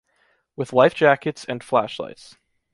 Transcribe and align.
With 0.55 0.73
life 0.73 0.95
jackets 0.95 1.45
and 1.45 1.63
flashlights. 1.63 2.35